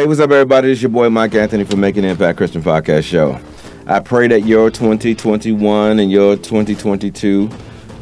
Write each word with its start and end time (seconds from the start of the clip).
Hey, 0.00 0.06
what's 0.06 0.18
up, 0.18 0.30
everybody? 0.30 0.72
It's 0.72 0.80
your 0.80 0.88
boy 0.88 1.10
Mike 1.10 1.34
Anthony 1.34 1.62
from 1.62 1.80
Making 1.80 2.04
Impact 2.04 2.38
Christian 2.38 2.62
Podcast 2.62 3.04
Show. 3.04 3.38
I 3.86 4.00
pray 4.00 4.28
that 4.28 4.46
your 4.46 4.70
2021 4.70 5.98
and 5.98 6.10
your 6.10 6.36
2022 6.36 7.50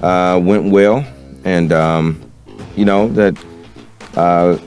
uh, 0.01 0.41
went 0.41 0.71
well, 0.71 1.05
and 1.43 1.73
um, 1.73 2.31
you 2.77 2.85
know 2.85 3.09
that 3.09 3.37
uh, 4.15 4.59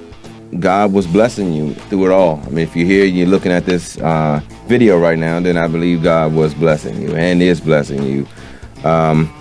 God 0.59 0.91
was 0.91 1.07
blessing 1.07 1.53
you 1.53 1.73
through 1.73 2.07
it 2.07 2.11
all. 2.11 2.41
I 2.41 2.49
mean, 2.49 2.67
if 2.67 2.75
you're 2.75 2.85
here, 2.85 3.05
you're 3.05 3.27
looking 3.27 3.53
at 3.53 3.65
this 3.65 3.97
uh, 3.99 4.41
video 4.67 4.99
right 4.99 5.17
now, 5.17 5.39
then 5.39 5.55
I 5.55 5.67
believe 5.67 6.03
God 6.03 6.33
was 6.33 6.53
blessing 6.53 7.01
you 7.01 7.15
and 7.15 7.41
is 7.41 7.61
blessing 7.61 8.03
you. 8.03 8.27
Um, 8.83 9.33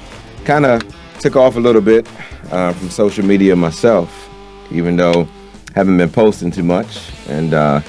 kind 0.45 0.65
of 0.65 0.81
took 1.19 1.35
off 1.35 1.57
a 1.57 1.61
little 1.61 1.83
bit 1.83 2.09
uh, 2.53 2.73
from 2.73 2.89
social 2.89 3.25
media 3.25 3.57
myself, 3.57 4.31
even 4.71 4.95
though 4.95 5.27
haven't 5.75 5.97
been 5.97 6.11
posting 6.11 6.51
too 6.51 6.63
much 6.63 7.11
and 7.29 7.55
uh, 7.55 7.81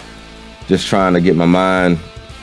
just 0.68 0.88
trying 0.88 1.14
to 1.14 1.22
get 1.22 1.36
my 1.36 1.46
mind 1.46 2.00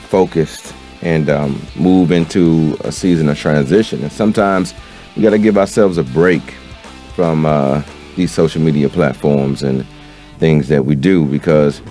focused 0.09 0.73
and 1.01 1.29
um, 1.29 1.61
move 1.75 2.11
into 2.11 2.77
a 2.81 2.91
season 2.91 3.29
of 3.29 3.37
transition. 3.37 4.01
And 4.01 4.11
sometimes 4.11 4.73
we 5.15 5.21
got 5.21 5.31
to 5.31 5.37
give 5.37 5.57
ourselves 5.57 5.97
a 5.97 6.03
break 6.03 6.41
from 7.15 7.45
uh, 7.45 7.83
these 8.15 8.31
social 8.31 8.61
media 8.61 8.89
platforms 8.89 9.63
and 9.63 9.85
things 10.39 10.67
that 10.67 10.85
we 10.85 10.95
do 10.95 11.25
because 11.25 11.81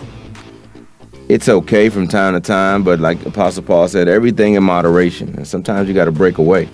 it's 1.29 1.49
okay 1.49 1.88
from 1.88 2.09
time 2.09 2.35
to 2.35 2.41
time, 2.41 2.83
but 2.83 3.01
like 3.01 3.24
Apostle 3.27 3.62
Paul 3.62 3.88
said, 3.88 4.09
everything 4.09 4.55
in 4.55 4.62
moderation. 4.62 5.35
And 5.37 5.46
sometimes 5.46 5.88
you 5.88 5.95
got 5.95 6.07
to 6.07 6.12
break 6.12 6.38
away 6.38 6.69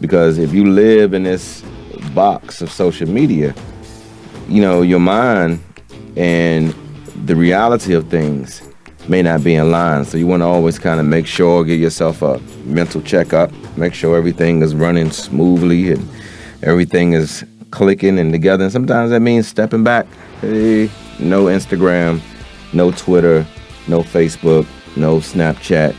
because 0.00 0.38
if 0.38 0.52
you 0.52 0.70
live 0.70 1.14
in 1.14 1.24
this 1.24 1.62
box 2.14 2.62
of 2.62 2.70
social 2.70 3.08
media, 3.08 3.54
you 4.48 4.60
know, 4.60 4.82
your 4.82 5.00
mind 5.00 5.60
and 6.16 6.74
the 7.26 7.36
reality 7.36 7.94
of 7.94 8.08
things 8.08 8.62
may 9.08 9.22
not 9.22 9.44
be 9.44 9.54
in 9.54 9.70
line. 9.70 10.04
So 10.04 10.18
you 10.18 10.26
want 10.26 10.40
to 10.40 10.46
always 10.46 10.78
kind 10.78 10.98
of 10.98 11.06
make 11.06 11.26
sure, 11.26 11.64
give 11.64 11.80
yourself 11.80 12.22
a 12.22 12.38
mental 12.64 13.02
checkup, 13.02 13.52
make 13.76 13.94
sure 13.94 14.16
everything 14.16 14.62
is 14.62 14.74
running 14.74 15.10
smoothly 15.10 15.92
and 15.92 16.08
everything 16.62 17.12
is 17.12 17.44
clicking 17.70 18.18
and 18.18 18.32
together. 18.32 18.64
And 18.64 18.72
sometimes 18.72 19.10
that 19.10 19.20
means 19.20 19.46
stepping 19.46 19.84
back. 19.84 20.06
Hey, 20.40 20.90
no 21.18 21.44
Instagram, 21.44 22.20
no 22.72 22.90
Twitter, 22.90 23.46
no 23.88 24.02
Facebook, 24.02 24.66
no 24.96 25.18
Snapchat, 25.18 25.94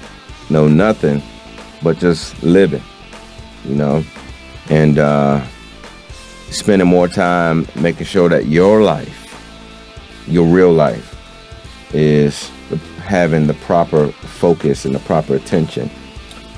no 0.49 0.67
nothing, 0.67 1.21
but 1.83 1.97
just 1.99 2.41
living, 2.43 2.83
you 3.63 3.75
know, 3.75 4.03
and 4.69 4.97
uh, 4.97 5.45
spending 6.49 6.87
more 6.87 7.07
time 7.07 7.67
making 7.75 8.05
sure 8.05 8.27
that 8.29 8.47
your 8.47 8.81
life 8.81 9.26
your 10.27 10.45
real 10.45 10.71
life 10.71 11.15
is 11.93 12.49
having 12.99 13.47
the 13.47 13.53
proper 13.55 14.09
focus 14.11 14.85
and 14.85 14.93
the 14.93 14.99
proper 14.99 15.35
attention 15.35 15.89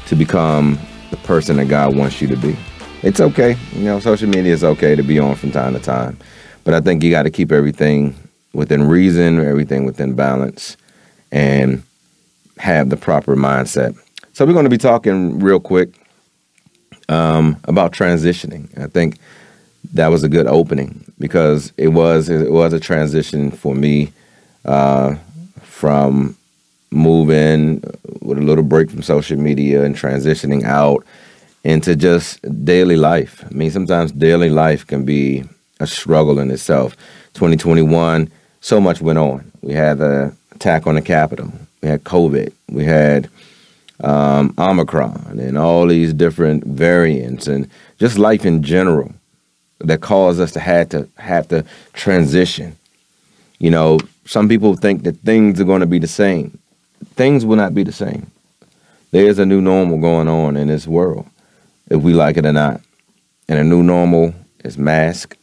to 0.07 0.15
become 0.15 0.79
the 1.11 1.17
person 1.17 1.57
that 1.57 1.65
God 1.65 1.95
wants 1.95 2.21
you 2.21 2.27
to 2.27 2.35
be. 2.35 2.55
It's 3.03 3.19
okay. 3.19 3.55
You 3.73 3.83
know, 3.83 3.99
social 3.99 4.27
media 4.27 4.53
is 4.53 4.63
okay 4.63 4.95
to 4.95 5.03
be 5.03 5.19
on 5.19 5.35
from 5.35 5.51
time 5.51 5.73
to 5.73 5.79
time. 5.79 6.17
But 6.63 6.73
I 6.73 6.81
think 6.81 7.03
you 7.03 7.11
got 7.11 7.23
to 7.23 7.29
keep 7.29 7.51
everything 7.51 8.15
within 8.53 8.87
reason, 8.87 9.39
everything 9.39 9.85
within 9.85 10.15
balance, 10.15 10.75
and 11.31 11.83
have 12.57 12.89
the 12.89 12.97
proper 12.97 13.35
mindset. 13.35 13.97
So 14.33 14.45
we're 14.45 14.53
going 14.53 14.65
to 14.65 14.69
be 14.69 14.77
talking 14.77 15.39
real 15.39 15.59
quick 15.59 15.89
um, 17.07 17.57
about 17.65 17.93
transitioning. 17.93 18.77
I 18.77 18.87
think 18.87 19.17
that 19.93 20.07
was 20.07 20.23
a 20.23 20.29
good 20.29 20.47
opening 20.47 21.08
because 21.19 21.73
it 21.77 21.89
was 21.89 22.29
it 22.29 22.51
was 22.51 22.73
a 22.73 22.79
transition 22.79 23.51
for 23.51 23.75
me 23.75 24.11
uh, 24.65 25.15
from 25.61 26.35
moving 26.91 27.83
with 28.21 28.37
a 28.37 28.41
little 28.41 28.63
break 28.63 28.89
from 28.89 29.01
social 29.01 29.37
media 29.37 29.83
and 29.83 29.95
transitioning 29.95 30.63
out 30.63 31.05
into 31.63 31.95
just 31.95 32.39
daily 32.65 32.95
life. 32.95 33.43
I 33.49 33.53
mean, 33.53 33.71
sometimes 33.71 34.11
daily 34.11 34.49
life 34.49 34.87
can 34.87 35.05
be 35.05 35.43
a 35.79 35.87
struggle 35.87 36.39
in 36.39 36.49
itself. 36.51 36.95
2021, 37.33 38.31
so 38.61 38.81
much 38.81 39.01
went 39.01 39.19
on. 39.19 39.51
We 39.61 39.73
had 39.73 39.99
the 39.99 40.33
attack 40.53 40.87
on 40.87 40.95
the 40.95 41.01
Capitol. 41.01 41.51
We 41.81 41.89
had 41.89 42.03
COVID. 42.03 42.51
We 42.69 42.85
had 42.85 43.29
um, 44.01 44.53
Omicron 44.57 45.39
and 45.39 45.57
all 45.57 45.85
these 45.87 46.13
different 46.13 46.63
variants 46.65 47.47
and 47.47 47.69
just 47.99 48.17
life 48.17 48.45
in 48.45 48.63
general 48.63 49.13
that 49.79 50.01
caused 50.01 50.39
us 50.39 50.51
to 50.53 50.59
have 50.59 50.89
to 50.89 51.07
have 51.17 51.47
to 51.49 51.65
transition. 51.93 52.75
You 53.59 53.71
know, 53.71 53.99
some 54.25 54.47
people 54.47 54.75
think 54.75 55.03
that 55.03 55.17
things 55.17 55.59
are 55.59 55.65
going 55.65 55.81
to 55.81 55.87
be 55.87 55.99
the 55.99 56.07
same. 56.07 56.57
Things 57.15 57.45
will 57.45 57.57
not 57.57 57.73
be 57.73 57.83
the 57.83 57.91
same. 57.91 58.29
There's 59.11 59.39
a 59.39 59.45
new 59.45 59.61
normal 59.61 59.99
going 59.99 60.27
on 60.27 60.55
in 60.55 60.67
this 60.67 60.87
world, 60.87 61.27
if 61.89 62.01
we 62.01 62.13
like 62.13 62.37
it 62.37 62.45
or 62.45 62.53
not. 62.53 62.81
And 63.47 63.59
a 63.59 63.63
new 63.63 63.81
normal 63.81 64.33
is 64.63 64.77
mask. 64.77 65.35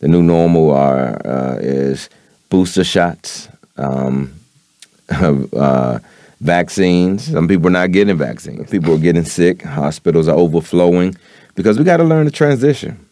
The 0.00 0.08
new 0.08 0.22
normal 0.22 0.70
are 0.70 1.26
uh, 1.26 1.58
is 1.60 2.08
booster 2.50 2.84
shots, 2.84 3.48
um, 3.76 4.32
uh, 5.10 5.98
vaccines. 6.40 7.32
Some 7.32 7.48
people 7.48 7.68
are 7.68 7.70
not 7.70 7.92
getting 7.92 8.16
vaccines. 8.16 8.70
People 8.70 8.94
are 8.94 8.98
getting 8.98 9.24
sick. 9.24 9.62
Hospitals 9.62 10.28
are 10.28 10.36
overflowing 10.36 11.16
because 11.54 11.78
we 11.78 11.84
got 11.84 11.96
to 11.96 12.04
learn 12.04 12.26
to 12.26 12.30
transition. 12.30 13.03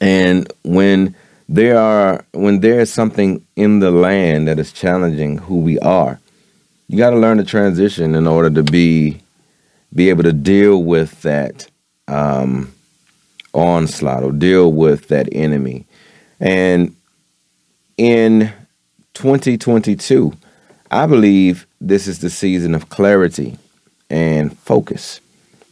And 0.00 0.50
when 0.62 1.14
there 1.48 1.78
are 1.78 2.24
when 2.32 2.60
there 2.60 2.80
is 2.80 2.92
something 2.92 3.44
in 3.56 3.80
the 3.80 3.90
land 3.90 4.48
that 4.48 4.58
is 4.58 4.72
challenging 4.72 5.38
who 5.38 5.60
we 5.60 5.78
are, 5.80 6.20
you 6.88 6.98
got 6.98 7.10
to 7.10 7.18
learn 7.18 7.38
to 7.38 7.44
transition 7.44 8.14
in 8.14 8.26
order 8.26 8.50
to 8.50 8.62
be 8.62 9.20
be 9.94 10.08
able 10.08 10.22
to 10.22 10.32
deal 10.32 10.82
with 10.82 11.22
that 11.22 11.68
um, 12.08 12.72
onslaught 13.52 14.22
or 14.22 14.32
deal 14.32 14.72
with 14.72 15.08
that 15.08 15.28
enemy. 15.32 15.84
And 16.38 16.94
in 17.96 18.52
2022, 19.14 20.32
I 20.90 21.06
believe 21.06 21.66
this 21.80 22.06
is 22.06 22.20
the 22.20 22.30
season 22.30 22.74
of 22.74 22.88
clarity 22.88 23.58
and 24.08 24.56
focus 24.58 25.20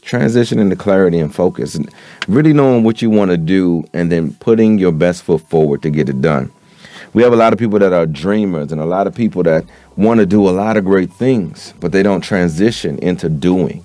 transition 0.01 0.59
into 0.59 0.75
clarity 0.75 1.19
and 1.19 1.33
focus 1.33 1.75
and 1.75 1.93
really 2.27 2.53
knowing 2.53 2.83
what 2.83 3.01
you 3.01 3.09
want 3.09 3.31
to 3.31 3.37
do 3.37 3.83
and 3.93 4.11
then 4.11 4.33
putting 4.35 4.77
your 4.77 4.91
best 4.91 5.23
foot 5.23 5.41
forward 5.41 5.81
to 5.81 5.89
get 5.89 6.09
it 6.09 6.21
done. 6.21 6.51
We 7.13 7.23
have 7.23 7.33
a 7.33 7.37
lot 7.37 7.53
of 7.53 7.59
people 7.59 7.79
that 7.79 7.91
are 7.91 8.05
dreamers 8.05 8.71
and 8.71 8.79
a 8.79 8.85
lot 8.85 9.07
of 9.07 9.15
people 9.15 9.43
that 9.43 9.65
want 9.97 10.19
to 10.19 10.25
do 10.25 10.47
a 10.47 10.51
lot 10.51 10.77
of 10.77 10.85
great 10.85 11.11
things, 11.11 11.73
but 11.79 11.91
they 11.91 12.03
don't 12.03 12.21
transition 12.21 12.99
into 12.99 13.29
doing. 13.29 13.83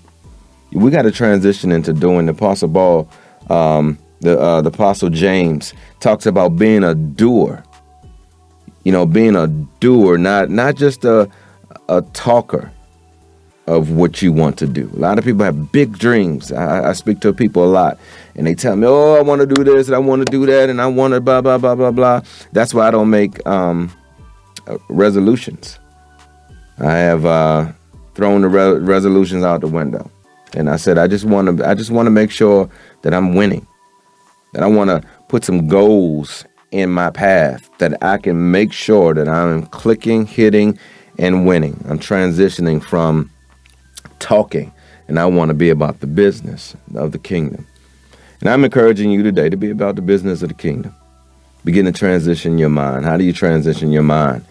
We 0.73 0.91
got 0.91 1.03
to 1.03 1.13
transition 1.13 1.73
into 1.73 1.93
doing. 1.93 2.27
The 2.27 2.33
Apostle 2.33 2.69
Paul, 2.69 3.09
um, 3.49 3.99
the 4.21 4.39
uh, 4.39 4.61
the 4.61 4.71
Apostle 4.71 5.09
James 5.09 5.73
talks 6.01 6.27
about 6.27 6.57
being 6.57 6.83
a 6.83 6.95
doer. 6.95 7.63
You 8.83 8.93
know, 8.93 9.07
being 9.07 9.37
a 9.37 9.47
doer, 9.47 10.19
not 10.19 10.51
not 10.51 10.75
just 10.75 11.05
a 11.05 11.31
a 11.89 12.03
talker 12.13 12.73
of 13.67 13.91
what 13.91 14.21
you 14.21 14.33
want 14.33 14.59
to 14.59 14.67
do. 14.67 14.91
A 14.95 14.99
lot 14.99 15.19
of 15.19 15.25
people 15.25 15.45
have 15.45 15.73
big 15.73 15.99
dreams. 15.99 16.53
I, 16.53 16.91
I 16.91 16.93
speak 16.93 17.21
to 17.21 17.33
people 17.33 17.65
a 17.65 17.67
lot, 17.67 17.99
and 18.35 18.47
they 18.47 18.55
tell 18.55 18.77
me, 18.77 18.87
"Oh, 18.87 19.15
I 19.15 19.23
want 19.23 19.41
to 19.41 19.47
do 19.47 19.65
this, 19.65 19.87
and 19.87 19.95
I 19.95 19.99
want 19.99 20.27
to 20.27 20.31
do 20.31 20.45
that, 20.47 20.69
and 20.69 20.81
I 20.81 20.87
want 20.87 21.15
to 21.15 21.21
blah 21.21 21.41
blah 21.41 21.59
blah 21.59 21.75
blah 21.75 21.91
blah." 21.91 22.23
That's 22.53 22.75
why 22.75 22.89
I 22.89 22.91
don't 22.91 23.11
make 23.11 23.45
um, 23.47 23.91
uh, 24.67 24.79
resolutions. 24.89 25.79
I 26.79 26.93
have 26.93 27.25
uh, 27.25 27.73
thrown 28.15 28.43
the 28.43 28.49
re- 28.49 28.79
resolutions 28.79 29.45
out 29.45 29.63
the 29.63 29.69
window, 29.69 30.11
and 30.53 30.69
I 30.69 30.77
said, 30.77 30.99
"I 30.99 31.07
just 31.07 31.25
want 31.25 31.59
to. 31.59 31.69
I 31.69 31.75
just 31.75 31.91
want 31.91 32.07
to 32.07 32.11
make 32.11 32.31
sure 32.31 32.69
that 33.03 33.15
I'm 33.15 33.35
winning. 33.35 33.67
That 34.53 34.63
I 34.63 34.67
want 34.67 34.91
to 34.91 35.03
put 35.29 35.45
some 35.45 35.69
goals 35.69 36.45
in 36.71 36.91
my 36.91 37.11
path 37.11 37.71
that 37.79 38.03
I 38.03 38.19
can 38.19 38.51
make 38.51 38.73
sure 38.73 39.15
that 39.15 39.29
I'm 39.29 39.67
clicking, 39.67 40.27
hitting, 40.27 40.79
and 41.19 41.47
winning. 41.47 41.83
I'm 41.89 41.99
transitioning 41.99 42.83
from." 42.83 43.31
Talking, 44.25 44.73
and 45.07 45.21
I 45.21 45.27
want 45.27 45.51
to 45.51 45.55
be 45.55 45.69
about 45.69 46.01
the 46.01 46.07
business 46.07 46.75
of 46.95 47.13
the 47.13 47.19
kingdom. 47.19 47.67
And 48.41 48.49
I'm 48.49 48.65
encouraging 48.65 49.11
you 49.11 49.23
today 49.23 49.51
to 49.51 49.57
be 49.57 49.71
about 49.71 49.97
the 49.97 50.03
business 50.03 50.43
of 50.43 50.49
the 50.49 50.55
kingdom. 50.55 50.95
Begin 51.65 51.85
to 51.85 51.93
transition 51.93 52.57
your 52.57 52.71
mind. 52.71 53.05
How 53.05 53.19
do 53.19 53.25
you 53.25 53.33
transition 53.33 53.93
your 53.93 54.03
mind? 54.03 54.45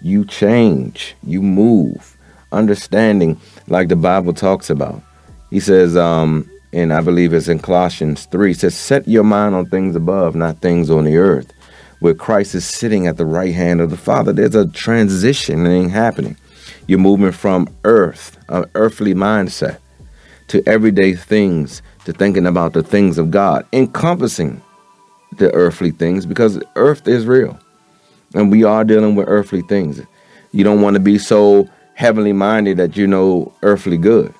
You 0.00 0.24
change, 0.24 1.14
you 1.22 1.42
move, 1.42 2.16
understanding 2.52 3.38
like 3.66 3.88
the 3.88 3.96
Bible 3.96 4.32
talks 4.32 4.70
about. 4.70 5.02
He 5.50 5.60
says, 5.60 5.94
um, 5.94 6.50
and 6.72 6.92
I 6.92 7.02
believe 7.02 7.34
it's 7.34 7.48
in 7.48 7.58
Colossians 7.58 8.24
3, 8.26 8.54
says, 8.54 8.74
Set 8.74 9.06
your 9.06 9.24
mind 9.24 9.54
on 9.54 9.66
things 9.66 9.94
above, 9.94 10.36
not 10.36 10.58
things 10.58 10.90
on 10.90 11.04
the 11.04 11.18
earth, 11.18 11.52
where 12.00 12.14
Christ 12.14 12.54
is 12.54 12.64
sitting 12.64 13.06
at 13.06 13.18
the 13.18 13.26
right 13.26 13.54
hand 13.54 13.80
of 13.80 13.90
the 13.90 13.96
Father. 13.96 14.32
There's 14.32 14.54
a 14.54 14.64
transitioning 14.64 15.90
happening. 15.90 16.36
You're 16.88 16.98
moving 16.98 17.32
from 17.32 17.68
earth, 17.84 18.38
an 18.48 18.64
earthly 18.74 19.12
mindset, 19.12 19.78
to 20.48 20.66
everyday 20.66 21.12
things, 21.12 21.82
to 22.06 22.14
thinking 22.14 22.46
about 22.46 22.72
the 22.72 22.82
things 22.82 23.18
of 23.18 23.30
God, 23.30 23.66
encompassing 23.74 24.62
the 25.36 25.52
earthly 25.52 25.90
things 25.90 26.24
because 26.24 26.58
earth 26.76 27.06
is 27.06 27.26
real. 27.26 27.58
And 28.34 28.50
we 28.50 28.64
are 28.64 28.84
dealing 28.84 29.16
with 29.16 29.28
earthly 29.28 29.60
things. 29.60 30.00
You 30.52 30.64
don't 30.64 30.80
want 30.80 30.94
to 30.94 31.00
be 31.00 31.18
so 31.18 31.68
heavenly 31.92 32.32
minded 32.32 32.78
that 32.78 32.96
you 32.96 33.06
no 33.06 33.52
earthly 33.62 33.98
good. 33.98 34.32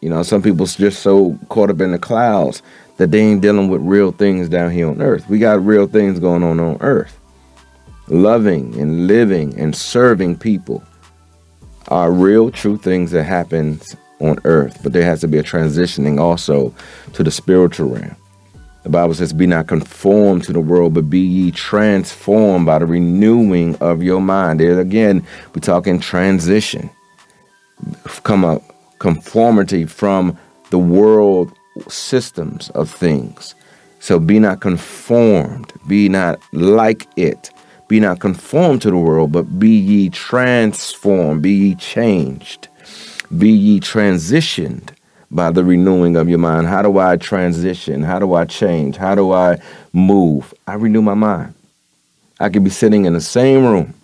You 0.00 0.08
know, 0.08 0.22
some 0.22 0.40
people's 0.40 0.74
just 0.74 1.02
so 1.02 1.38
caught 1.50 1.68
up 1.68 1.82
in 1.82 1.92
the 1.92 1.98
clouds 1.98 2.62
that 2.96 3.10
they 3.10 3.20
ain't 3.20 3.42
dealing 3.42 3.68
with 3.68 3.82
real 3.82 4.12
things 4.12 4.48
down 4.48 4.70
here 4.70 4.88
on 4.88 5.02
earth. 5.02 5.28
We 5.28 5.38
got 5.38 5.62
real 5.62 5.86
things 5.86 6.18
going 6.18 6.42
on 6.42 6.60
on 6.60 6.78
earth. 6.80 7.20
Loving 8.06 8.80
and 8.80 9.06
living 9.06 9.58
and 9.60 9.76
serving 9.76 10.38
people 10.38 10.82
are 11.88 12.12
real, 12.12 12.50
true 12.50 12.76
things 12.76 13.10
that 13.10 13.24
happens 13.24 13.96
on 14.20 14.38
earth, 14.44 14.80
but 14.82 14.92
there 14.92 15.04
has 15.04 15.20
to 15.20 15.28
be 15.28 15.38
a 15.38 15.42
transitioning 15.42 16.18
also 16.20 16.74
to 17.12 17.22
the 17.22 17.30
spiritual 17.30 17.88
realm. 17.90 18.16
The 18.82 18.88
Bible 18.90 19.14
says, 19.14 19.32
Be 19.32 19.46
not 19.46 19.66
conformed 19.66 20.44
to 20.44 20.52
the 20.52 20.60
world, 20.60 20.94
but 20.94 21.10
be 21.10 21.20
ye 21.20 21.50
transformed 21.50 22.66
by 22.66 22.78
the 22.78 22.86
renewing 22.86 23.76
of 23.76 24.02
your 24.02 24.20
mind. 24.20 24.60
There 24.60 24.80
again, 24.80 25.26
we're 25.54 25.60
talking 25.60 26.00
transition. 26.00 26.88
Come 28.22 28.44
up 28.44 28.62
conformity 28.98 29.84
from 29.84 30.36
the 30.70 30.78
world 30.78 31.52
systems 31.88 32.70
of 32.70 32.90
things. 32.90 33.54
So 34.00 34.18
be 34.18 34.38
not 34.38 34.60
conformed, 34.60 35.72
be 35.86 36.08
not 36.08 36.40
like 36.52 37.06
it, 37.16 37.50
be 37.88 38.00
not 38.00 38.20
conformed 38.20 38.82
to 38.82 38.90
the 38.90 38.96
world, 38.96 39.32
but 39.32 39.58
be 39.58 39.70
ye 39.70 40.10
transformed, 40.10 41.42
be 41.42 41.52
ye 41.52 41.74
changed, 41.74 42.68
be 43.36 43.50
ye 43.50 43.80
transitioned 43.80 44.90
by 45.30 45.50
the 45.50 45.64
renewing 45.64 46.16
of 46.16 46.28
your 46.28 46.38
mind. 46.38 46.66
How 46.66 46.82
do 46.82 46.98
I 46.98 47.16
transition? 47.16 48.02
How 48.02 48.18
do 48.18 48.34
I 48.34 48.44
change? 48.44 48.96
How 48.96 49.14
do 49.14 49.32
I 49.32 49.58
move? 49.92 50.54
I 50.66 50.74
renew 50.74 51.02
my 51.02 51.14
mind. 51.14 51.54
I 52.40 52.48
could 52.48 52.64
be 52.64 52.70
sitting 52.70 53.04
in 53.04 53.14
the 53.14 53.20
same 53.20 53.64
room 53.64 53.94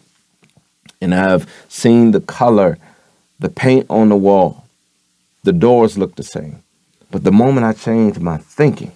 and 1.01 1.15
I've 1.15 1.49
seen 1.69 2.11
the 2.11 2.21
color, 2.21 2.79
the 3.39 3.49
paint 3.51 3.87
on 3.91 4.09
the 4.09 4.17
wall, 4.17 4.65
the 5.45 5.53
doors 5.53 5.99
look 5.99 6.17
the 6.17 6.23
same. 6.23 6.63
But 7.11 7.25
the 7.25 7.33
moment 7.33 7.67
I 7.67 7.75
change 7.75 8.19
my 8.19 8.39
thinking, 8.39 8.93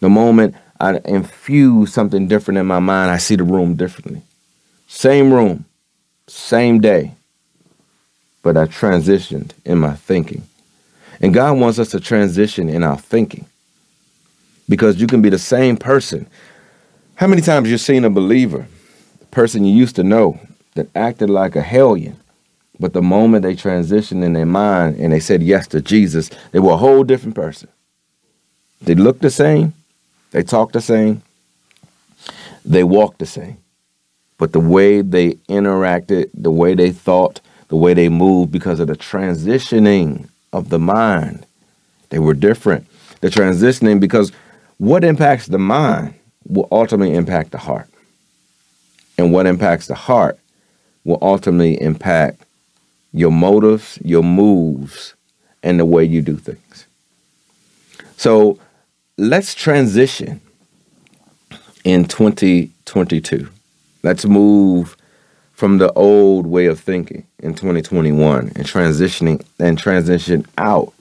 the 0.00 0.10
moment 0.10 0.54
I 0.78 1.00
infuse 1.04 1.92
something 1.92 2.28
different 2.28 2.58
in 2.58 2.66
my 2.66 2.80
mind, 2.80 3.10
I 3.10 3.18
see 3.18 3.36
the 3.36 3.44
room 3.44 3.76
differently. 3.76 4.22
Same 4.88 5.32
room, 5.32 5.64
same 6.26 6.80
day, 6.80 7.14
but 8.42 8.56
I 8.56 8.66
transitioned 8.66 9.52
in 9.64 9.78
my 9.78 9.94
thinking. 9.94 10.42
And 11.20 11.32
God 11.32 11.58
wants 11.58 11.78
us 11.78 11.90
to 11.90 12.00
transition 12.00 12.68
in 12.68 12.82
our 12.82 12.98
thinking 12.98 13.46
because 14.68 15.00
you 15.00 15.06
can 15.06 15.22
be 15.22 15.30
the 15.30 15.38
same 15.38 15.76
person. 15.76 16.26
How 17.14 17.26
many 17.26 17.40
times 17.40 17.70
you've 17.70 17.80
seen 17.80 18.04
a 18.04 18.10
believer, 18.10 18.66
the 19.18 19.26
person 19.26 19.64
you 19.64 19.74
used 19.74 19.96
to 19.96 20.04
know, 20.04 20.38
that 20.74 20.94
acted 20.94 21.30
like 21.30 21.56
a 21.56 21.62
hellion, 21.62 22.16
but 22.78 22.92
the 22.92 23.02
moment 23.02 23.42
they 23.42 23.54
transitioned 23.54 24.22
in 24.22 24.34
their 24.34 24.44
mind 24.46 24.96
and 24.96 25.12
they 25.12 25.20
said 25.20 25.42
yes 25.42 25.66
to 25.68 25.80
Jesus, 25.80 26.30
they 26.52 26.58
were 26.58 26.72
a 26.72 26.76
whole 26.76 27.02
different 27.02 27.34
person. 27.34 27.68
They 28.82 28.94
looked 28.94 29.22
the 29.22 29.30
same, 29.30 29.72
they 30.30 30.42
talked 30.42 30.72
the 30.72 30.80
same, 30.80 31.22
they 32.64 32.84
walked 32.84 33.18
the 33.18 33.26
same. 33.26 33.58
But 34.38 34.52
the 34.52 34.60
way 34.60 35.00
they 35.00 35.32
interacted, 35.48 36.30
the 36.34 36.50
way 36.50 36.74
they 36.74 36.90
thought, 36.90 37.40
the 37.68 37.76
way 37.76 37.94
they 37.94 38.08
moved, 38.08 38.52
because 38.52 38.80
of 38.80 38.88
the 38.88 38.96
transitioning 38.96 40.28
of 40.52 40.68
the 40.68 40.78
mind, 40.78 41.46
they 42.10 42.18
were 42.18 42.34
different. 42.34 42.86
The 43.20 43.28
transitioning, 43.28 43.98
because 43.98 44.32
what 44.78 45.04
impacts 45.04 45.46
the 45.46 45.58
mind 45.58 46.14
will 46.46 46.68
ultimately 46.70 47.14
impact 47.14 47.52
the 47.52 47.58
heart. 47.58 47.88
And 49.18 49.32
what 49.32 49.46
impacts 49.46 49.86
the 49.86 49.94
heart 49.94 50.38
will 51.04 51.18
ultimately 51.22 51.80
impact 51.80 52.42
your 53.12 53.32
motives, 53.32 53.98
your 54.04 54.22
moves, 54.22 55.14
and 55.62 55.80
the 55.80 55.86
way 55.86 56.04
you 56.04 56.20
do 56.20 56.36
things. 56.36 56.86
So 58.16 58.58
let's 59.16 59.54
transition 59.54 60.40
in 61.84 62.04
2022. 62.04 63.48
Let's 64.02 64.24
move 64.24 64.96
from 65.52 65.78
the 65.78 65.92
old 65.92 66.46
way 66.46 66.66
of 66.66 66.78
thinking 66.80 67.26
in 67.38 67.54
2021 67.54 68.52
and 68.54 68.66
transitioning 68.66 69.44
and 69.58 69.78
transition 69.78 70.46
out 70.58 70.92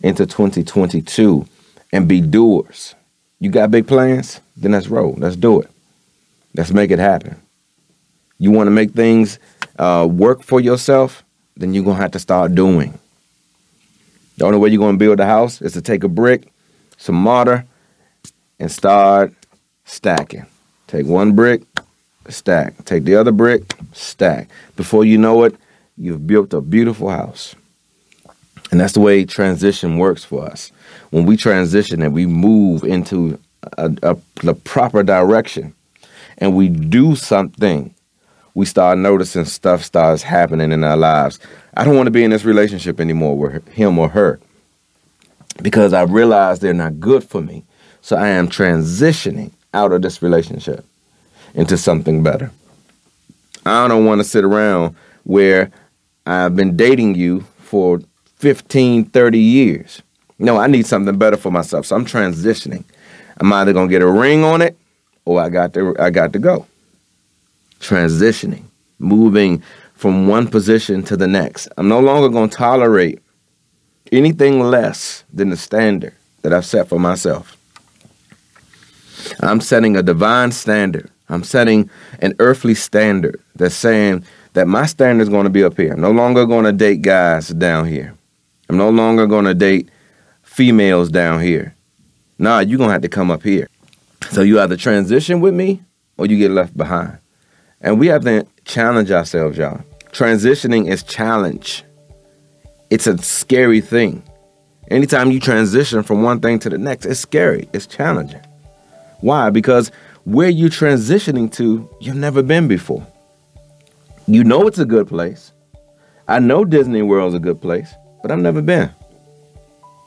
into 0.00 0.26
2022 0.26 1.46
and 1.92 2.08
be 2.08 2.20
doers. 2.20 2.94
You 3.38 3.50
got 3.50 3.70
big 3.70 3.86
plans? 3.86 4.40
Then 4.56 4.72
let's 4.72 4.88
roll. 4.88 5.14
Let's 5.18 5.36
do 5.36 5.60
it. 5.60 5.70
Let's 6.54 6.70
make 6.70 6.90
it 6.90 6.98
happen. 6.98 7.40
You 8.38 8.50
want 8.50 8.66
to 8.66 8.72
make 8.72 8.92
things 8.92 9.38
uh, 9.78 10.08
work 10.10 10.42
for 10.42 10.60
yourself? 10.60 11.24
then 11.56 11.74
you're 11.74 11.84
going 11.84 11.96
to 11.96 12.02
have 12.02 12.12
to 12.12 12.18
start 12.18 12.54
doing. 12.54 12.98
The 14.38 14.44
only 14.44 14.58
way 14.58 14.70
you're 14.70 14.78
going 14.78 14.94
to 14.94 14.98
build 14.98 15.20
a 15.20 15.26
house 15.26 15.60
is 15.60 15.72
to 15.74 15.82
take 15.82 16.04
a 16.04 16.08
brick, 16.08 16.48
some 16.96 17.14
mortar, 17.14 17.64
and 18.58 18.70
start 18.70 19.32
stacking. 19.84 20.46
Take 20.86 21.06
one 21.06 21.32
brick, 21.32 21.62
stack. 22.28 22.84
Take 22.84 23.04
the 23.04 23.16
other 23.16 23.32
brick, 23.32 23.62
stack. 23.92 24.48
Before 24.76 25.04
you 25.04 25.18
know 25.18 25.44
it, 25.44 25.56
you've 25.96 26.26
built 26.26 26.52
a 26.52 26.60
beautiful 26.60 27.08
house. 27.08 27.54
And 28.70 28.80
that's 28.80 28.94
the 28.94 29.00
way 29.00 29.24
transition 29.24 29.98
works 29.98 30.24
for 30.24 30.44
us. 30.44 30.72
When 31.10 31.26
we 31.26 31.36
transition 31.36 32.02
and 32.02 32.14
we 32.14 32.26
move 32.26 32.84
into 32.84 33.38
a, 33.76 33.92
a, 34.02 34.16
the 34.42 34.54
proper 34.54 35.02
direction 35.02 35.74
and 36.38 36.56
we 36.56 36.68
do 36.68 37.14
something 37.16 37.94
we 38.54 38.66
start 38.66 38.98
noticing 38.98 39.44
stuff 39.44 39.82
starts 39.82 40.22
happening 40.22 40.72
in 40.72 40.84
our 40.84 40.96
lives. 40.96 41.38
I 41.74 41.84
don't 41.84 41.96
want 41.96 42.06
to 42.06 42.10
be 42.10 42.24
in 42.24 42.30
this 42.30 42.44
relationship 42.44 43.00
anymore 43.00 43.38
with 43.38 43.66
him 43.68 43.98
or 43.98 44.10
her 44.10 44.40
because 45.60 45.92
I 45.92 46.02
realize 46.02 46.60
they're 46.60 46.74
not 46.74 47.00
good 47.00 47.24
for 47.24 47.40
me. 47.40 47.64
So 48.00 48.16
I 48.16 48.28
am 48.28 48.48
transitioning 48.48 49.52
out 49.74 49.92
of 49.92 50.02
this 50.02 50.22
relationship 50.22 50.84
into 51.54 51.76
something 51.76 52.22
better. 52.22 52.50
I 53.64 53.86
don't 53.88 54.04
want 54.04 54.20
to 54.20 54.24
sit 54.24 54.44
around 54.44 54.96
where 55.24 55.70
I've 56.26 56.56
been 56.56 56.76
dating 56.76 57.14
you 57.14 57.42
for 57.58 58.00
15, 58.36 59.04
30 59.06 59.38
years. 59.38 60.02
No, 60.38 60.56
I 60.56 60.66
need 60.66 60.86
something 60.86 61.16
better 61.16 61.36
for 61.36 61.52
myself. 61.52 61.86
So 61.86 61.94
I'm 61.94 62.06
transitioning. 62.06 62.84
I'm 63.38 63.52
either 63.52 63.72
going 63.72 63.88
to 63.88 63.92
get 63.92 64.02
a 64.02 64.10
ring 64.10 64.42
on 64.44 64.62
it 64.62 64.76
or 65.24 65.40
I 65.40 65.48
got 65.48 65.72
to 65.74 65.94
I 65.98 66.10
got 66.10 66.32
to 66.32 66.38
go 66.38 66.66
transitioning, 67.82 68.62
moving 68.98 69.62
from 69.94 70.28
one 70.28 70.48
position 70.48 71.02
to 71.02 71.16
the 71.16 71.26
next. 71.26 71.68
I'm 71.76 71.88
no 71.88 72.00
longer 72.00 72.28
going 72.28 72.48
to 72.48 72.56
tolerate 72.56 73.20
anything 74.12 74.60
less 74.60 75.24
than 75.32 75.50
the 75.50 75.56
standard 75.56 76.14
that 76.42 76.52
I've 76.52 76.66
set 76.66 76.88
for 76.88 77.00
myself. 77.00 77.56
I'm 79.40 79.60
setting 79.60 79.96
a 79.96 80.02
divine 80.02 80.52
standard. 80.52 81.10
I'm 81.28 81.44
setting 81.44 81.88
an 82.20 82.34
earthly 82.38 82.74
standard 82.74 83.40
that's 83.56 83.74
saying 83.74 84.24
that 84.52 84.68
my 84.68 84.86
standard 84.86 85.22
is 85.22 85.28
going 85.28 85.44
to 85.44 85.50
be 85.50 85.64
up 85.64 85.76
here. 85.76 85.94
I'm 85.94 86.00
no 86.00 86.10
longer 86.10 86.44
going 86.44 86.64
to 86.64 86.72
date 86.72 87.02
guys 87.02 87.48
down 87.48 87.86
here. 87.86 88.14
I'm 88.68 88.76
no 88.76 88.90
longer 88.90 89.26
going 89.26 89.46
to 89.46 89.54
date 89.54 89.88
females 90.42 91.10
down 91.10 91.40
here. 91.40 91.74
Nah, 92.38 92.60
you're 92.60 92.78
going 92.78 92.88
to 92.88 92.92
have 92.92 93.02
to 93.02 93.08
come 93.08 93.30
up 93.30 93.42
here. 93.42 93.68
So 94.30 94.42
you 94.42 94.60
either 94.60 94.76
transition 94.76 95.40
with 95.40 95.54
me 95.54 95.82
or 96.18 96.26
you 96.26 96.36
get 96.36 96.50
left 96.50 96.76
behind. 96.76 97.18
And 97.80 97.98
we 97.98 98.08
have 98.08 98.24
to 98.24 98.46
challenge 98.64 99.10
ourselves, 99.10 99.56
y'all. 99.58 99.82
Transitioning 100.12 100.88
is 100.88 101.02
challenge. 101.02 101.84
It's 102.92 103.06
a 103.06 103.16
scary 103.16 103.80
thing. 103.80 104.22
Anytime 104.90 105.32
you 105.32 105.40
transition 105.40 106.02
from 106.02 106.22
one 106.22 106.40
thing 106.40 106.58
to 106.58 106.68
the 106.68 106.76
next, 106.76 107.06
it's 107.06 107.20
scary. 107.20 107.66
It's 107.72 107.86
challenging. 107.86 108.44
Why? 109.20 109.48
Because 109.48 109.90
where 110.24 110.50
you're 110.50 110.68
transitioning 110.68 111.50
to, 111.54 111.88
you've 112.02 112.16
never 112.16 112.42
been 112.42 112.68
before. 112.68 113.06
You 114.26 114.44
know 114.44 114.66
it's 114.66 114.78
a 114.78 114.84
good 114.84 115.08
place. 115.08 115.52
I 116.28 116.38
know 116.38 116.66
Disney 116.66 117.00
World's 117.00 117.34
a 117.34 117.40
good 117.40 117.62
place, 117.62 117.94
but 118.20 118.30
I've 118.30 118.38
never 118.38 118.60
been. 118.60 118.90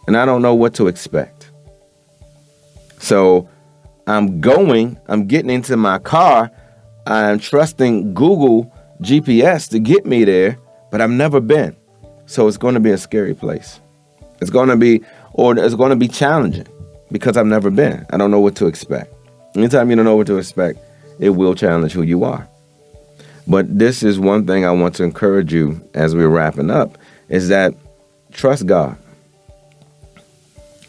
And 0.05 0.15
I 0.15 0.25
don't 0.25 0.43
know 0.43 0.53
what 0.53 0.75
to 0.75 0.87
expect. 0.87 1.49
So 2.99 3.49
I'm 4.05 4.39
going, 4.41 4.99
I'm 5.07 5.25
getting 5.25 5.49
into 5.49 5.75
my 5.75 5.97
car 5.97 6.51
I'm 7.07 7.39
trusting 7.39 8.13
Google 8.13 8.71
GPS 9.01 9.69
to 9.69 9.79
get 9.79 10.05
me 10.05 10.23
there, 10.23 10.57
but 10.91 11.01
I've 11.01 11.11
never 11.11 11.39
been. 11.39 11.75
So 12.25 12.47
it's 12.47 12.57
going 12.57 12.73
to 12.73 12.79
be 12.79 12.91
a 12.91 12.97
scary 12.97 13.33
place. 13.33 13.79
It's 14.41 14.49
going 14.49 14.69
to 14.69 14.75
be, 14.75 15.01
or 15.33 15.57
it's 15.57 15.75
going 15.75 15.91
to 15.91 15.95
be 15.95 16.07
challenging 16.07 16.67
because 17.11 17.37
I've 17.37 17.45
never 17.45 17.69
been. 17.69 18.05
I 18.09 18.17
don't 18.17 18.31
know 18.31 18.39
what 18.39 18.55
to 18.57 18.67
expect. 18.67 19.13
Anytime 19.55 19.89
you 19.89 19.95
don't 19.95 20.05
know 20.05 20.15
what 20.15 20.27
to 20.27 20.37
expect, 20.37 20.79
it 21.19 21.29
will 21.29 21.55
challenge 21.55 21.93
who 21.93 22.01
you 22.01 22.23
are. 22.23 22.47
But 23.47 23.77
this 23.77 24.03
is 24.03 24.19
one 24.19 24.47
thing 24.47 24.65
I 24.65 24.71
want 24.71 24.95
to 24.95 25.03
encourage 25.03 25.53
you 25.53 25.81
as 25.93 26.15
we're 26.15 26.27
wrapping 26.27 26.71
up 26.71 26.97
is 27.29 27.49
that 27.49 27.73
trust 28.31 28.65
God 28.65 28.97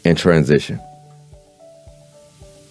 in 0.05 0.17
transition. 0.17 0.81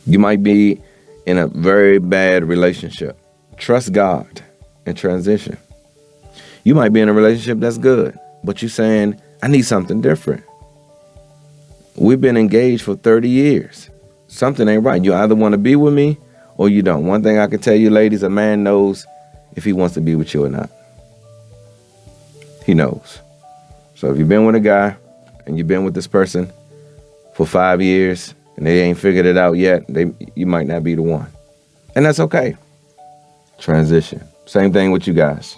You 0.08 0.20
might 0.20 0.44
be 0.44 0.82
in 1.26 1.38
a 1.38 1.48
very 1.48 2.00
bad 2.00 2.44
relationship. 2.44 3.18
Trust 3.58 3.94
God 3.94 4.42
in 4.86 4.96
transition. 4.96 5.58
You 6.64 6.76
might 6.76 6.94
be 6.94 7.02
in 7.02 7.10
a 7.10 7.14
relationship 7.14 7.60
that's 7.60 7.78
good, 7.78 8.18
but 8.46 8.62
you're 8.62 8.70
saying, 8.70 9.20
I 9.42 9.48
need 9.48 9.64
something 9.64 10.02
different. 10.02 10.44
We've 11.96 12.20
been 12.20 12.38
engaged 12.38 12.84
for 12.84 12.96
30 12.96 13.30
years. 13.30 13.90
Something 14.28 14.68
ain't 14.68 14.84
right. 14.84 15.04
You 15.04 15.14
either 15.14 15.36
want 15.36 15.54
to 15.54 15.58
be 15.58 15.76
with 15.76 15.94
me 15.94 16.18
or 16.58 16.70
you 16.70 16.82
don't. 16.82 17.06
One 17.06 17.24
thing 17.24 17.38
I 17.38 17.48
can 17.48 17.60
tell 17.60 17.76
you, 17.76 17.90
ladies, 17.90 18.24
a 18.24 18.30
man 18.30 18.64
knows 18.64 19.06
if 19.56 19.64
he 19.64 19.74
wants 19.74 19.94
to 19.96 20.02
be 20.02 20.16
with 20.16 20.34
you 20.34 20.46
or 20.46 20.50
not. 20.50 20.70
He 22.66 22.74
knows. 22.74 23.20
So 23.96 24.12
if 24.12 24.18
you've 24.18 24.28
been 24.28 24.46
with 24.46 24.56
a 24.56 24.60
guy 24.60 24.96
and 25.46 25.58
you've 25.58 25.68
been 25.68 25.86
with 25.86 25.94
this 25.94 26.08
person 26.08 26.52
for 27.34 27.46
five 27.46 27.82
years 27.82 28.34
and 28.58 28.66
they 28.66 28.82
ain't 28.82 28.98
figured 28.98 29.26
it 29.26 29.38
out 29.38 29.54
yet, 29.54 29.86
they 29.88 30.12
you 30.36 30.46
might 30.46 30.68
not 30.68 30.84
be 30.84 30.96
the 30.96 31.02
one. 31.02 31.28
And 31.96 32.06
that's 32.06 32.20
okay. 32.20 32.58
Transition. 33.60 34.22
Same 34.46 34.74
thing 34.74 34.92
with 34.92 35.08
you 35.08 35.14
guys. 35.14 35.58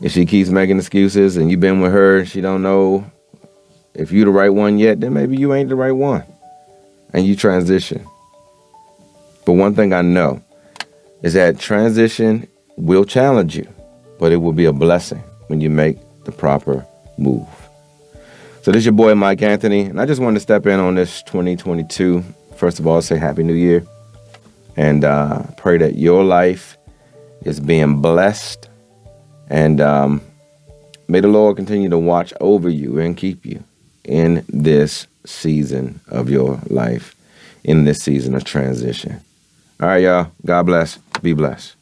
If 0.00 0.12
she 0.12 0.24
keeps 0.24 0.50
making 0.50 0.78
excuses 0.78 1.36
and 1.36 1.50
you've 1.50 1.60
been 1.60 1.80
with 1.80 1.92
her, 1.92 2.24
she 2.24 2.40
don't 2.40 2.62
know 2.62 3.10
if 3.94 4.12
you 4.12 4.24
the 4.24 4.30
right 4.30 4.50
one 4.50 4.78
yet, 4.78 5.00
then 5.00 5.12
maybe 5.12 5.36
you 5.36 5.52
ain't 5.52 5.68
the 5.68 5.76
right 5.76 5.92
one. 5.92 6.24
And 7.12 7.26
you 7.26 7.36
transition. 7.36 8.06
But 9.44 9.54
one 9.54 9.74
thing 9.74 9.92
I 9.92 10.02
know 10.02 10.42
is 11.22 11.34
that 11.34 11.58
transition 11.58 12.48
will 12.76 13.04
challenge 13.04 13.56
you, 13.56 13.68
but 14.18 14.32
it 14.32 14.36
will 14.36 14.52
be 14.52 14.64
a 14.64 14.72
blessing 14.72 15.22
when 15.48 15.60
you 15.60 15.68
make 15.68 15.98
the 16.24 16.32
proper 16.32 16.86
move. 17.18 17.48
So 18.62 18.72
this 18.72 18.80
is 18.80 18.86
your 18.86 18.92
boy 18.92 19.14
Mike 19.14 19.42
Anthony, 19.42 19.82
and 19.82 20.00
I 20.00 20.06
just 20.06 20.20
wanted 20.20 20.34
to 20.34 20.40
step 20.40 20.66
in 20.66 20.80
on 20.80 20.94
this 20.94 21.22
2022. 21.24 22.22
First 22.56 22.78
of 22.78 22.86
all, 22.86 23.02
say 23.02 23.18
Happy 23.18 23.42
New 23.42 23.54
Year, 23.54 23.84
and 24.76 25.04
uh, 25.04 25.42
pray 25.56 25.76
that 25.78 25.96
your 25.96 26.24
life 26.24 26.78
is 27.42 27.58
being 27.58 28.00
blessed, 28.00 28.69
and 29.50 29.80
um, 29.80 30.22
may 31.08 31.20
the 31.20 31.28
Lord 31.28 31.56
continue 31.56 31.90
to 31.90 31.98
watch 31.98 32.32
over 32.40 32.70
you 32.70 32.98
and 32.98 33.16
keep 33.16 33.44
you 33.44 33.62
in 34.04 34.44
this 34.48 35.06
season 35.26 36.00
of 36.08 36.30
your 36.30 36.60
life, 36.68 37.14
in 37.64 37.84
this 37.84 37.98
season 37.98 38.34
of 38.34 38.44
transition. 38.44 39.20
All 39.80 39.88
right, 39.88 40.02
y'all. 40.02 40.30
God 40.46 40.64
bless. 40.66 40.96
Be 41.20 41.34
blessed. 41.34 41.74